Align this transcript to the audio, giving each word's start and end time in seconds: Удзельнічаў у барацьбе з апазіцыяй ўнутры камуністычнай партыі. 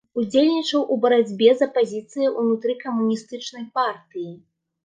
Удзельнічаў 0.19 0.85
у 0.95 0.97
барацьбе 1.03 1.49
з 1.59 1.67
апазіцыяй 1.69 2.31
ўнутры 2.39 2.77
камуністычнай 2.85 3.69
партыі. 3.77 4.31